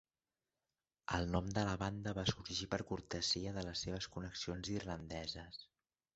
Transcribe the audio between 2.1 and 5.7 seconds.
va sorgir per cortesia de les seves connexions irlandeses.